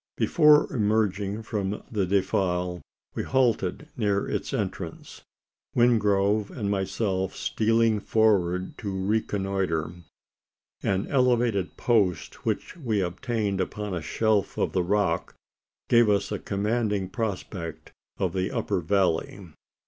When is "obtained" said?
12.99-13.61